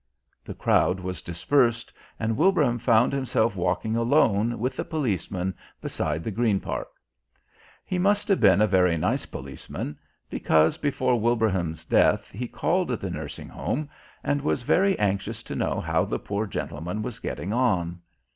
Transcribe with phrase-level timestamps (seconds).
[0.43, 6.31] The crowd was dispersed and Wilbraham found himself walking alone with the policeman beside the
[6.31, 6.89] Green Park.
[7.85, 12.99] He must have been a very nice policeman because before Wilbraham's death he called at
[12.99, 13.91] the Nursing Home
[14.23, 18.01] and was very anxious to know how the poor gentleman was getting on.